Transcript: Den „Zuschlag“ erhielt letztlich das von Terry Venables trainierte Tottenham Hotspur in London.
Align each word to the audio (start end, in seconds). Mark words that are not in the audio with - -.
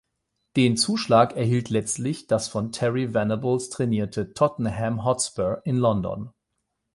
Den 0.55 0.77
„Zuschlag“ 0.77 1.35
erhielt 1.37 1.69
letztlich 1.69 2.25
das 2.25 2.47
von 2.47 2.71
Terry 2.71 3.13
Venables 3.13 3.69
trainierte 3.69 4.33
Tottenham 4.33 5.05
Hotspur 5.05 5.61
in 5.63 5.77
London. 5.77 6.33